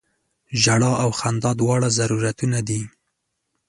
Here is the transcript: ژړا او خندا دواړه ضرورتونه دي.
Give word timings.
ژړا 0.61 0.91
او 1.03 1.09
خندا 1.19 1.51
دواړه 1.61 1.87
ضرورتونه 1.97 2.59
دي. 2.67 2.81